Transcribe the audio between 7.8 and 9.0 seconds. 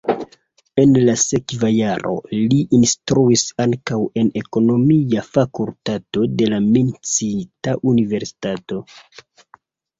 universitato.